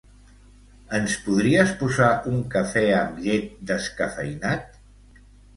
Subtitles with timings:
[0.99, 4.83] Ens podries posar un cafè amb llet descafeïnat?